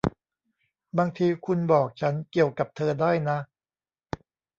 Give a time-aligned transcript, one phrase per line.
[0.97, 3.37] บางทีคุณบอกฉันเกี่ยวกับเธอได้นะ